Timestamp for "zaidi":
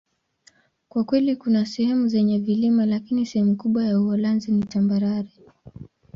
3.81-3.93